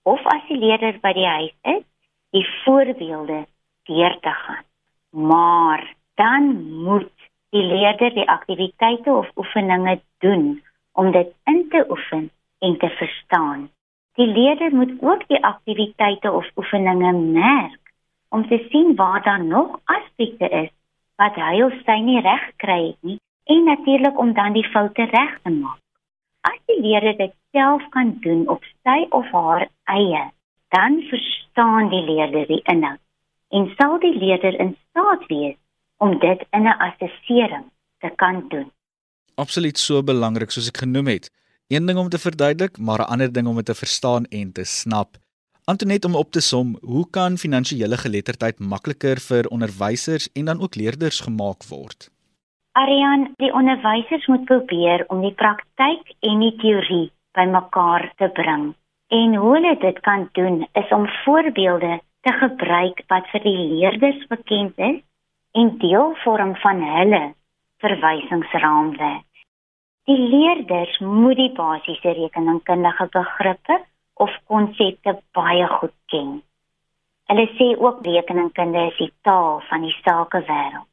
of 0.03 0.25
as 0.25 0.47
die 0.47 0.57
leerder 0.57 0.99
by 1.01 1.13
die 1.13 1.27
huis 1.27 1.55
is, 1.61 1.83
die 2.31 2.47
voorbeelde 2.63 3.45
deur 3.83 4.19
te 4.19 4.33
gaan. 4.43 4.63
Maar 5.11 5.93
dan 6.15 6.43
moet 6.83 7.28
die 7.49 7.63
leerder 7.63 8.13
die 8.13 8.27
aktiwiteite 8.29 9.11
of 9.11 9.29
oefeninge 9.35 9.99
doen 10.17 10.61
om 10.93 11.11
dit 11.11 11.33
in 11.45 11.65
te 11.69 11.85
oefen 11.89 12.29
en 12.59 12.77
te 12.77 12.89
verstaan. 12.89 13.69
Die 14.13 14.27
leerder 14.27 14.75
moet 14.75 14.91
ook 15.01 15.27
die 15.27 15.43
aktiwiteite 15.43 16.31
of 16.31 16.47
oefeninge 16.55 17.13
merk 17.13 17.93
om 18.29 18.47
te 18.47 18.65
sien 18.69 18.95
waar 18.95 19.23
daar 19.23 19.43
nog 19.43 19.79
aspekte 19.83 20.49
is 20.49 20.69
wat 21.15 21.35
hy 21.35 21.61
of 21.63 21.75
sy 21.85 21.97
nie 22.03 22.21
reg 22.21 22.43
gekry 22.51 22.81
het 22.87 22.97
nie 23.01 23.19
en 23.49 23.63
natuurlik 23.63 24.19
om 24.19 24.33
dan 24.33 24.53
die 24.53 24.67
foute 24.69 25.03
reg 25.03 25.39
te 25.43 25.51
maak. 25.51 25.79
As 26.41 26.59
die 26.69 26.81
leerder 26.81 27.17
dit 27.17 27.33
self 27.51 27.83
kan 27.95 28.17
doen 28.21 28.45
op 28.47 28.63
sy 28.83 29.07
of 29.09 29.31
haar 29.31 29.67
eie, 29.83 30.29
dan 30.69 31.01
verstaan 31.09 31.89
die 31.89 32.03
leerder 32.05 32.45
die 32.47 32.61
inhoud 32.63 33.01
en 33.49 33.71
sal 33.77 33.97
die 33.99 34.13
leerder 34.13 34.59
in 34.59 34.75
staat 34.89 35.25
wees 35.27 35.57
om 35.99 36.19
dit 36.19 36.45
in 36.51 36.63
'n 36.67 36.79
assessering 36.87 37.65
te 37.99 38.09
kan 38.15 38.45
doen. 38.49 38.71
Absoluut 39.35 39.77
so 39.77 40.03
belangrik 40.03 40.51
soos 40.51 40.67
ek 40.67 40.77
genoem 40.77 41.07
het. 41.07 41.31
Een 41.67 41.85
ding 41.85 41.97
om 41.99 42.09
te 42.09 42.19
verduidelik, 42.19 42.77
maar 42.77 42.99
'n 42.99 43.11
ander 43.13 43.31
ding 43.31 43.47
om 43.47 43.55
dit 43.55 43.65
te 43.65 43.75
verstaan 43.75 44.23
en 44.25 44.51
te 44.51 44.63
snap. 44.63 45.09
Antonet 45.65 46.05
om 46.05 46.15
op 46.15 46.31
te 46.31 46.41
som, 46.41 46.77
hoe 46.81 47.09
kan 47.09 47.37
finansiële 47.37 47.97
geletterdheid 47.97 48.59
makliker 48.59 49.17
vir 49.29 49.47
onderwysers 49.55 50.31
en 50.33 50.45
dan 50.45 50.61
ook 50.61 50.75
leerders 50.75 51.19
gemaak 51.19 51.61
word? 51.69 52.09
Arian, 52.71 53.33
die 53.35 53.53
onderwysers 53.53 54.25
moet 54.27 54.45
probeer 54.45 55.05
om 55.07 55.21
die 55.21 55.33
praktyk 55.33 56.13
en 56.19 56.39
die 56.39 56.55
teorie 56.55 57.11
bymekaar 57.31 58.13
te 58.15 58.29
bring. 58.33 58.73
En 59.07 59.35
hoe 59.35 59.53
hulle 59.53 59.77
dit 59.79 59.99
kan 59.99 60.29
doen 60.31 60.67
is 60.73 60.89
om 60.89 61.07
voorbeelde 61.25 61.99
te 62.21 62.33
gebruik 62.33 63.03
wat 63.07 63.27
vir 63.31 63.43
die 63.43 63.57
leerders 63.57 64.27
bekend 64.27 64.77
is 64.77 64.99
en 65.51 65.77
deel 65.77 66.15
vorm 66.23 66.55
van 66.55 66.81
hulle 66.83 67.33
verwysingsraamwerk. 67.77 69.25
Die 70.09 70.17
leerders 70.17 70.99
moet 70.99 71.35
die 71.35 71.51
basiese 71.53 72.11
rekeningkundige 72.17 73.07
begrippe 73.13 73.79
of 74.13 74.35
konsepte 74.45 75.19
baie 75.37 75.67
goed 75.67 75.95
ken. 76.11 76.39
Hulle 77.29 77.45
sê 77.57 77.67
ook 77.77 78.01
rekeningkunde 78.05 78.87
is 78.89 78.97
die 78.97 79.13
taal 79.21 79.61
van 79.69 79.85
die 79.85 79.95
sakewêreld. 80.01 80.87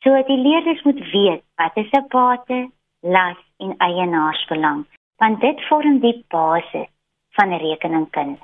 So 0.00 0.22
die 0.28 0.38
leerders 0.38 0.82
moet 0.86 1.00
weet 1.12 1.42
wat 1.60 1.76
is 1.82 1.90
'n 1.92 2.06
bate, 2.08 2.70
las 3.00 3.40
en 3.58 3.74
eienaarsbelang, 3.76 4.86
want 5.18 5.40
dit 5.40 5.66
vorm 5.68 5.98
die 6.00 6.24
basis 6.28 6.88
van 7.36 7.52
'n 7.52 7.58
rekeningkunde. 7.58 8.38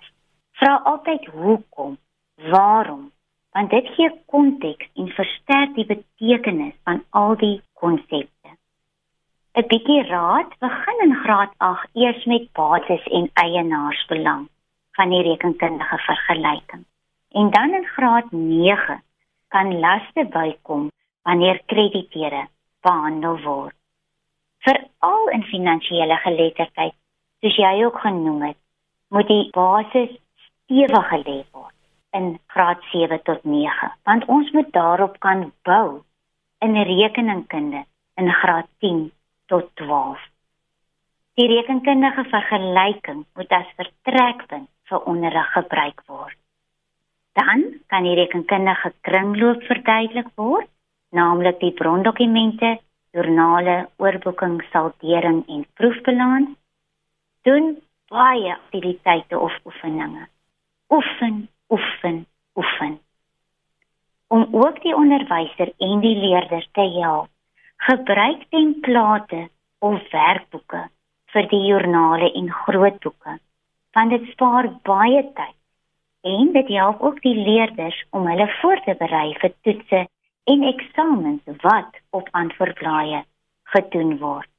Vra 0.52 0.80
altyd 0.84 1.24
hoekom, 1.26 1.98
waarom, 2.50 3.12
want 3.56 3.70
dit 3.72 3.86
gee 3.96 4.10
konteks 4.32 4.88
en 5.00 5.06
versterk 5.16 5.70
die 5.78 5.86
betekenis 5.88 6.74
van 6.84 6.98
al 7.20 7.36
die 7.40 7.54
konsepte. 7.80 8.50
'n 9.56 9.68
Bietjie 9.70 10.02
raad, 10.08 10.50
begin 10.64 10.98
in 11.04 11.14
graad 11.22 11.52
8 11.68 11.88
eers 12.02 12.24
met 12.32 12.50
bates 12.58 13.06
en 13.18 13.30
eienaarsbelang 13.44 14.42
van 14.98 15.14
die 15.14 15.22
rekenkundige 15.28 15.98
vergelyking. 16.08 16.84
En 17.40 17.50
dan 17.50 17.74
in 17.78 17.86
graad 17.94 18.28
9 18.30 18.98
kan 19.48 19.78
laste 19.84 20.24
bykom 20.36 20.90
wanneer 21.22 21.60
krediteure 21.66 22.42
behandel 22.80 23.40
word. 23.46 23.76
Veral 24.66 25.28
in 25.28 25.44
finansiële 25.52 26.16
geletterdheid, 26.26 26.94
soos 27.40 27.56
jy 27.56 27.72
ook 27.84 27.98
genoem 28.04 28.42
het, 28.50 28.60
moet 29.08 29.28
die 29.32 29.48
basis 29.50 30.12
stewig 30.44 31.08
gelê 31.14 31.38
word 31.52 31.75
in 32.10 32.38
graad 32.46 32.82
7 32.92 33.22
tot 33.22 33.44
9, 33.44 33.92
want 34.04 34.24
ons 34.24 34.50
moet 34.50 34.72
daarop 34.72 35.18
kan 35.18 35.52
bou 35.62 36.02
in 36.58 36.76
rekeningkunde 36.82 37.84
in 38.14 38.32
graad 38.32 38.68
10 38.78 39.12
tot 39.46 39.70
12. 39.74 40.20
Die 41.34 41.48
rekenkundige 41.48 42.24
vergelyking 42.24 43.24
moet 43.34 43.50
as 43.52 43.74
vertrekpunt 43.76 44.70
vir 44.88 45.02
onderrig 45.04 45.52
gebruik 45.52 46.02
word. 46.06 46.38
Dan 47.36 47.66
kan 47.86 48.02
die 48.08 48.14
rekenkundige 48.16 48.92
kringloop 49.04 49.62
verduidelik 49.68 50.30
word 50.34 50.70
naamlik 51.16 51.60
die 51.60 51.72
brondokumente, 51.76 52.76
joernale, 53.16 53.76
oorboeking, 54.02 54.60
saldering 54.72 55.42
en 55.48 55.66
proefbalans, 55.78 56.54
doen 57.46 57.76
baie 58.12 58.52
aktiwiteite 58.52 59.38
of 59.38 59.54
oefeninge. 59.64 60.26
Oefen, 60.92 61.46
oefen, 61.68 62.26
oefen. 62.54 62.98
Om 64.26 64.48
ook 64.50 64.82
die 64.82 64.94
onderwyser 64.94 65.72
en 65.78 66.00
die 66.00 66.16
leerders 66.16 66.68
te 66.72 66.86
help, 67.00 67.28
gebruik 67.76 68.44
template 68.50 69.48
of 69.78 70.10
werkboeke 70.10 70.86
vir 71.34 71.48
die 71.50 71.62
joernale 71.68 72.32
en 72.32 72.50
grootboeke, 72.50 73.38
want 73.92 74.10
dit 74.10 74.30
spaar 74.32 74.70
baie 74.88 75.22
tyd 75.36 75.54
en 76.26 76.52
dit 76.52 76.68
help 76.74 77.02
ook 77.06 77.20
die 77.22 77.36
leerders 77.36 77.98
om 78.10 78.26
hulle 78.26 78.48
voor 78.60 78.80
te 78.84 78.94
berei 78.98 79.34
vir 79.38 79.52
toetse 79.62 80.06
en 80.52 80.62
eksamens 80.72 81.62
wat 81.62 82.00
op 82.10 82.28
antwoordblaaie 82.32 83.22
gedoen 83.74 84.18
word. 84.18 84.50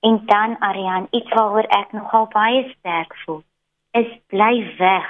En 0.00 0.20
dan 0.26 0.56
Ariane, 0.60 1.08
iets 1.10 1.32
waaroor 1.36 1.68
ek 1.76 1.92
nogal 1.92 2.28
baie 2.32 2.62
sterk 2.78 3.16
voel, 3.24 3.42
is 3.92 4.12
bly 4.32 4.54
weg 4.78 5.08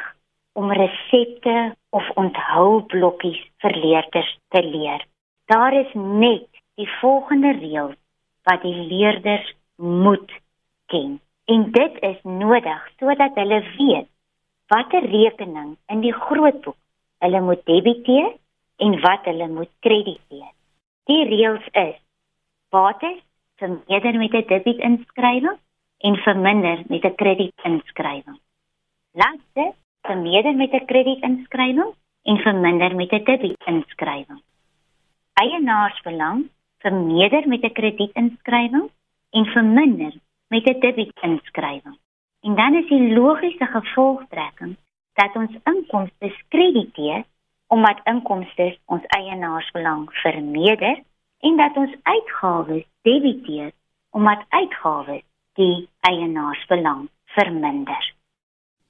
om 0.52 0.72
resepte 0.72 1.74
of 1.90 2.10
onthoublokkies 2.14 3.40
vir 3.62 3.76
leerders 3.84 4.30
te 4.48 4.62
leer. 4.62 5.04
Daar 5.46 5.74
is 5.74 5.92
net 5.94 6.46
die 6.80 6.88
volgende 7.00 7.52
reëls 7.58 7.98
wat 8.48 8.62
die 8.62 8.74
leerders 8.74 9.54
moet 9.76 10.32
ken. 10.86 11.20
En 11.50 11.70
dit 11.72 12.02
is 12.02 12.18
nodig 12.22 12.88
sodat 12.98 13.34
hulle 13.34 13.60
weet 13.76 14.08
watter 14.70 15.02
rekening 15.10 15.74
in 15.90 16.02
die 16.04 16.14
grootboek 16.14 16.78
hulle 17.24 17.40
moet 17.40 17.64
debiteer 17.66 18.30
en 18.80 19.00
wat 19.02 19.26
hulle 19.28 19.48
moet 19.48 19.70
krediteer. 19.84 20.52
Die 21.10 21.24
reëls 21.26 21.66
is: 21.72 21.98
bates 22.70 23.18
vermeerder 23.60 24.18
met 24.18 24.34
'n 24.34 24.46
debietinskryfing 24.52 25.58
en 26.06 26.16
verminder 26.26 26.78
met 26.88 27.04
'n 27.04 27.14
kredietinskryfing. 27.14 28.38
Laste 29.12 29.74
vermeerder 30.02 30.54
met 30.54 30.72
'n 30.72 30.84
kredietinskryfing 30.84 31.94
en 32.22 32.36
verminder 32.36 32.94
met 32.94 33.12
'n 33.12 33.24
debietinskryfing. 33.24 34.42
Eienaarsbelang 35.32 36.48
vermeerder 36.78 37.48
met 37.48 37.62
'n 37.62 37.72
kredietinskryfing 37.72 38.90
en 39.30 39.44
verminder 39.44 40.12
met 40.48 40.64
'n 40.66 40.80
debietinskryfing. 40.80 41.98
En 42.40 42.54
dan 42.54 42.74
is 42.74 42.88
die 42.88 43.12
logiese 43.12 43.66
gevolgtrekking 43.66 44.76
dat 45.12 45.36
ons 45.36 45.56
inkomste 45.64 46.34
krediteer 46.48 47.24
omdat 47.66 48.00
inkomste 48.04 48.78
ons 48.86 49.04
eienaarsbelang 49.06 50.08
vermeerder 50.12 51.02
en 51.40 51.56
dat 51.56 51.76
ons 51.76 51.94
uitgawes 52.02 52.84
debiteer 53.02 53.72
omdat 54.10 54.44
uitgawes 54.48 55.22
die 55.54 55.88
eienaarsbelang 56.00 57.08
verminder. 57.24 58.14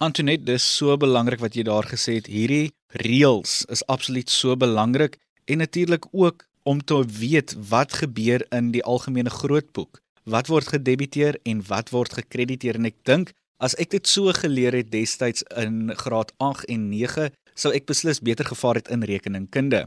Antoinette, 0.01 0.47
dis 0.49 0.65
so 0.65 0.95
belangrik 0.97 1.43
wat 1.45 1.53
jy 1.53 1.61
daar 1.69 1.85
gesê 1.85 2.15
het. 2.17 2.29
Hierdie 2.33 2.71
reëls 3.05 3.67
is 3.69 3.83
absoluut 3.85 4.31
so 4.33 4.55
belangrik 4.57 5.19
en 5.45 5.61
natuurlik 5.61 6.07
ook 6.17 6.47
om 6.65 6.81
te 6.81 6.97
weet 7.05 7.53
wat 7.69 7.99
gebeur 8.01 8.41
in 8.49 8.71
die 8.73 8.81
algemene 8.81 9.29
grootboek. 9.29 10.01
Wat 10.25 10.49
word 10.49 10.73
gedebiteer 10.73 11.37
en 11.45 11.61
wat 11.69 11.93
word 11.93 12.17
gekrediteer 12.17 12.81
en 12.81 12.89
ek 12.89 12.97
dink 13.05 13.35
as 13.61 13.77
ek 13.77 13.93
dit 13.93 14.09
so 14.09 14.33
geleer 14.33 14.79
het 14.79 14.89
destyds 14.89 15.45
in 15.61 15.93
graad 15.93 16.33
8 16.41 16.73
en 16.73 16.89
9, 16.89 17.29
sou 17.53 17.75
ek 17.77 17.85
beslis 17.93 18.25
beter 18.25 18.49
gevaar 18.49 18.81
het 18.81 18.89
in 18.89 19.05
rekeningkunde. 19.05 19.85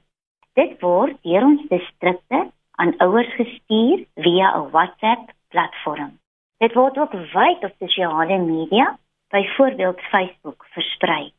Dit 0.55 0.79
word 0.83 1.19
deur 1.27 1.47
ons 1.47 1.65
distrikte 1.73 2.45
aan 2.79 2.95
ouers 3.05 3.33
gestuur 3.41 4.05
via 4.15 4.55
'n 4.55 4.71
WhatsApp 4.71 5.33
platform. 5.49 6.13
Dit 6.59 6.75
word 6.75 6.99
ook 6.99 7.13
wyd 7.13 7.65
op 7.65 7.75
sosiale 7.79 8.39
media, 8.39 8.99
byvoorbeeld 9.31 10.01
Facebook, 10.01 10.67
versprei. 10.71 11.33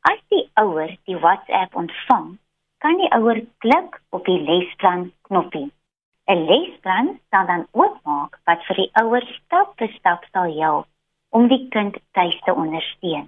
As 0.00 0.20
die 0.28 0.50
ouer 0.54 0.96
die 1.04 1.18
WhatsApp 1.18 1.74
ontvang, 1.74 2.38
kan 2.80 2.96
die 2.96 3.10
ouer 3.16 3.42
klik 3.64 4.00
op 4.16 4.24
die 4.24 4.40
lesplan 4.40 5.10
knoppie. 5.28 5.68
'n 6.30 6.44
Lesplan 6.50 7.08
sal 7.30 7.46
dan 7.46 7.66
oopmaak 7.72 8.38
wat 8.46 8.64
vir 8.66 8.76
die 8.82 8.90
ouer 9.02 9.24
stap 9.36 9.74
vir 9.78 9.90
stap 9.98 10.24
sal 10.32 10.52
help 10.58 10.86
om 11.36 11.48
die 11.48 11.64
kind 11.74 11.96
tuis 12.16 12.38
te 12.46 12.54
ondersteun. 12.54 13.26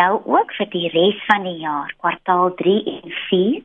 Nou 0.00 0.12
ook 0.34 0.52
vir 0.58 0.68
die 0.74 0.88
res 0.92 1.18
van 1.28 1.42
die 1.48 1.58
jaar, 1.60 1.90
kwartaal 2.02 2.54
3 2.60 2.76
en 2.92 3.16
4, 3.28 3.62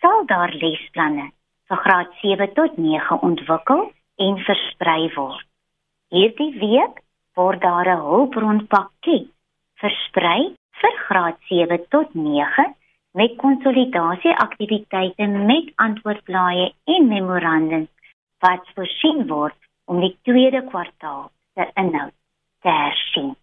sal 0.00 0.24
daar 0.32 0.52
lesplanne 0.62 1.28
vir 1.68 1.82
graad 1.84 2.16
7 2.22 2.50
tot 2.58 2.78
9 2.78 3.20
ontwikkel 3.28 3.86
en 4.26 4.42
versprei 4.48 5.12
word. 5.14 5.46
Hierdie 6.10 6.52
week 6.58 7.04
word 7.38 7.60
daar 7.62 7.88
'n 7.88 8.04
hulpbronpakket 8.08 9.30
versprei 9.82 10.56
vir 10.80 10.94
graad 11.06 11.38
7 11.52 11.86
tot 11.94 12.14
9 12.14 12.74
met 13.18 13.36
konsolidasie 13.36 14.34
aktiwiteite 14.44 15.26
met 15.26 15.72
antwoordblaaie 15.74 16.70
en 16.84 17.08
memorandums 17.08 17.88
wat 18.38 18.68
voorsien 18.74 19.26
word 19.26 19.56
om 19.84 20.00
die 20.00 20.16
tweede 20.22 20.62
kwartaal 20.70 21.30
se 21.54 21.66
inhoud 21.74 22.14
te 22.62 22.68
hersien. 22.68 23.34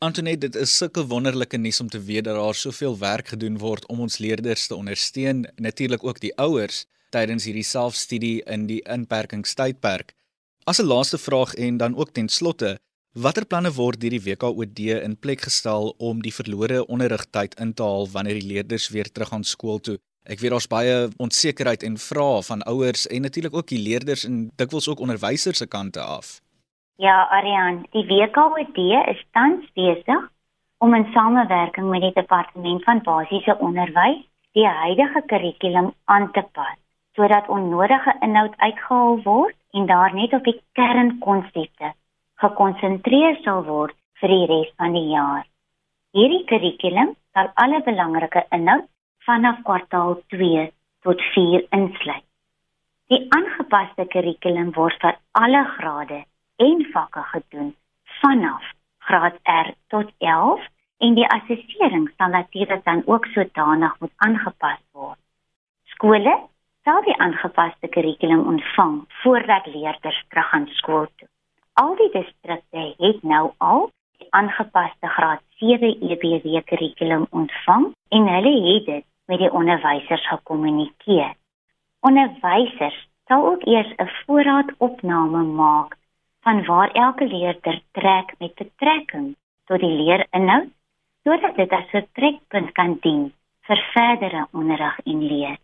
Antoinette, 0.00 0.48
dit 0.48 0.54
is 0.56 0.76
sulke 0.76 1.04
wonderlike 1.06 1.58
nuus 1.60 1.80
om 1.80 1.88
te 1.92 2.00
weet 2.00 2.24
dat 2.24 2.38
daar 2.38 2.56
soveel 2.56 2.96
werk 2.98 3.34
gedoen 3.34 3.58
word 3.60 3.84
om 3.92 4.00
ons 4.00 4.18
leerders 4.18 4.66
te 4.66 4.74
ondersteun, 4.74 5.44
natuurlik 5.56 6.04
ook 6.04 6.20
die 6.20 6.32
ouers 6.40 6.86
tydens 7.12 7.44
hierdie 7.44 7.66
selfstudie 7.66 8.38
in 8.48 8.64
die 8.70 8.80
inperkingstydperk. 8.88 10.14
As 10.64 10.80
'n 10.80 10.88
laaste 10.88 11.18
vraag 11.18 11.54
en 11.54 11.76
dan 11.76 11.96
ook 11.96 12.10
ten 12.16 12.28
slotte, 12.28 12.78
Watter 13.18 13.42
planne 13.42 13.72
word 13.74 13.98
deur 13.98 14.12
die 14.14 14.22
WKOD 14.22 14.80
in 15.02 15.16
plek 15.18 15.40
gestel 15.42 15.88
om 15.98 16.20
die 16.22 16.30
verlore 16.30 16.84
onderrigtyd 16.86 17.56
in 17.58 17.72
te 17.74 17.82
haal 17.82 18.06
wanneer 18.12 18.38
die 18.38 18.46
leerders 18.46 18.86
weer 18.94 19.10
terug 19.10 19.32
aan 19.34 19.42
skool 19.42 19.80
toe? 19.82 19.96
Ek 20.30 20.38
weet 20.38 20.54
daar's 20.54 20.70
baie 20.70 21.08
onsekerheid 21.18 21.82
en 21.82 21.96
vrae 21.98 22.38
van 22.46 22.62
ouers 22.70 23.08
en 23.10 23.26
natuurlik 23.26 23.56
ook 23.58 23.66
die 23.66 23.82
leerders 23.82 24.22
en 24.28 24.52
dikwels 24.54 24.86
ook 24.86 25.02
onderwysers 25.02 25.58
se 25.58 25.66
kante 25.66 25.98
af. 25.98 26.38
Ja, 27.02 27.26
Ariane, 27.34 27.82
die 27.90 28.06
WKOD 28.06 28.78
is 29.10 29.26
tans 29.34 29.66
besig 29.74 30.30
om 30.78 30.94
in 30.94 31.10
samewerking 31.10 31.90
met 31.90 32.06
die 32.06 32.14
departement 32.14 32.84
van 32.84 33.02
basiese 33.02 33.58
onderwys 33.58 34.22
die 34.54 34.66
huidige 34.66 35.22
kurrikulum 35.26 35.90
aan 36.04 36.30
te 36.30 36.46
pas 36.52 36.78
sodat 37.18 37.48
onnodige 37.48 38.14
inhoud 38.22 38.54
uitgehaal 38.56 39.18
word 39.26 39.56
en 39.74 39.86
daar 39.86 40.14
net 40.14 40.32
op 40.32 40.44
die 40.44 40.60
kernkonsepte 40.78 41.90
gekonsentreer 42.42 43.36
sal 43.44 43.64
word 43.68 43.96
vir 44.20 44.32
die 44.34 44.46
res 44.52 44.72
van 44.80 44.96
die 44.96 45.08
jaar. 45.12 45.44
Hierdie 46.16 46.44
kurrikulum 46.50 47.14
sal 47.36 47.50
alle 47.64 47.80
belangrike 47.86 48.42
inhoud 48.56 48.88
vanaf 49.26 49.60
kwartaal 49.68 50.16
2 50.34 50.66
tot 51.04 51.22
4 51.34 51.66
insluit. 51.76 52.26
Die 53.12 53.22
aangepaste 53.36 54.06
kurrikulum 54.14 54.72
word 54.76 54.96
vir 55.04 55.16
alle 55.42 55.62
grade 55.76 56.20
en 56.66 56.84
vakke 56.94 57.24
gedoen 57.32 57.72
vanaf 58.20 58.68
graad 59.08 59.40
R 59.54 59.72
tot 59.94 60.12
11 60.18 60.68
en 61.06 61.16
die 61.18 61.28
assessering 61.36 62.06
sal 62.16 62.32
natuurlik 62.36 62.84
dan 62.84 63.02
ook 63.06 63.26
sodanig 63.34 63.96
moet 64.00 64.14
aangepas 64.26 64.80
word. 64.92 65.20
Skole 65.94 66.36
sal 66.84 67.02
die 67.08 67.18
aangepaste 67.26 67.92
kurrikulum 67.96 68.46
ontvang 68.54 68.96
voordat 69.22 69.66
leerders 69.74 70.24
terug 70.28 70.48
gaan 70.54 70.66
skool 70.80 71.06
toe. 71.16 71.28
Al 71.80 71.94
die 71.96 72.10
distrikte 72.12 72.82
het 72.98 73.22
nou 73.22 73.52
al 73.58 73.86
aangepaste 74.36 75.08
graad 75.16 75.40
7 75.60 75.94
EBW 76.10 76.60
kurrikulum 76.64 77.26
ontvang 77.30 77.86
en 78.16 78.26
hulle 78.28 78.52
het 78.64 78.84
dit 78.86 79.04
met 79.24 79.38
die 79.38 79.52
onderwysers 79.52 80.26
gekommunikeer. 80.28 81.32
Onderwysers 82.00 82.98
sal 83.30 83.46
ook 83.52 83.64
eers 83.66 83.92
'n 83.96 84.10
voorraadopname 84.26 85.42
maak 85.42 85.96
van 86.40 86.64
waar 86.64 86.90
elke 86.90 87.26
leerder 87.26 87.80
trek 87.92 88.34
met 88.38 88.54
betrekking 88.54 89.36
tot 89.64 89.80
die 89.80 89.96
leerinhoud 90.02 90.68
sodat 91.24 91.56
dit 91.56 91.70
as 91.70 91.92
'n 91.92 92.08
trekpunt 92.12 92.72
kan 92.72 92.98
dien 93.00 93.32
vir 93.60 93.80
verdere 93.92 94.46
onderrig 94.52 94.98
en 95.04 95.26
leer. 95.26 95.56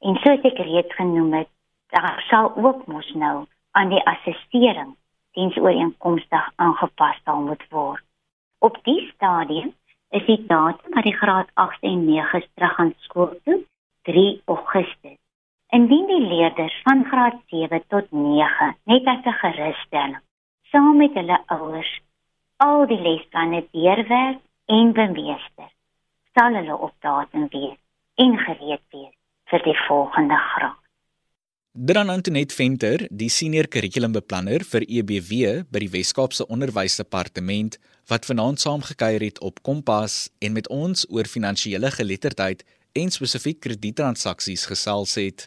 En 0.00 0.14
soos 0.16 0.42
ek 0.50 0.58
reeds 0.58 0.94
genoem 0.94 1.32
het, 1.32 1.48
Daar 1.92 2.24
sal 2.28 2.56
ook 2.56 2.86
mos 2.86 3.12
nou 3.12 3.46
aan 3.70 3.88
die 3.88 4.04
assessering 4.06 4.96
diensooreenkomstig 5.38 6.50
aangepas 6.56 7.20
sal 7.24 7.40
moet 7.48 7.64
word. 7.70 8.04
Op 8.58 8.78
die 8.84 9.00
stadium 9.14 9.72
is 10.10 10.24
die 10.26 10.40
datum 10.46 10.94
wat 10.96 11.08
die 11.08 11.16
graad 11.16 11.48
8 11.54 11.88
en 11.92 12.04
9 12.06 12.44
terug 12.54 12.78
aan 12.78 12.94
skool 13.06 13.32
toe 13.44 13.58
3 14.08 14.42
Augustus. 14.44 15.18
Indien 15.68 16.06
die 16.06 16.26
leerders 16.26 16.74
van 16.84 17.04
graad 17.04 17.40
7 17.46 17.82
tot 17.88 18.10
9 18.10 18.74
net 18.84 19.06
as 19.06 19.24
'n 19.24 19.40
gerusstelling 19.44 20.22
saam 20.70 20.96
met 20.96 21.14
hulle 21.14 21.38
ouers 21.46 21.92
al 22.56 22.86
die 22.86 23.00
lesplanne 23.00 23.64
deurwerk 23.76 24.40
en 24.66 24.92
bemeester, 24.92 25.70
sal 26.34 26.54
hulle 26.58 26.76
op 26.86 26.94
datum 27.06 27.48
wees 27.54 27.78
en 28.24 28.38
gereed 28.44 28.84
wees 28.94 29.14
vir 29.50 29.64
die 29.66 29.78
volgende 29.86 30.38
graad. 30.52 30.81
Dran 31.74 32.10
Antoinette 32.10 32.54
Venter, 32.54 33.06
die 33.08 33.30
senior 33.32 33.64
kurrikulumbeplanner 33.64 34.60
vir 34.68 34.84
EBW 34.84 35.62
by 35.72 35.80
die 35.80 35.88
Wes-Kaapse 35.88 36.44
Onderwysdepartement 36.52 37.78
wat 38.12 38.26
vanaand 38.28 38.60
saamgekuier 38.60 39.22
het 39.24 39.38
op 39.40 39.62
Kompas 39.64 40.26
en 40.44 40.52
met 40.52 40.66
ons 40.68 41.06
oor 41.08 41.24
finansiële 41.24 41.88
geletterdheid 41.94 42.60
en 42.92 43.08
spesifiek 43.08 43.62
kredietransaksies 43.64 44.66
gesels 44.68 45.14
het. 45.16 45.46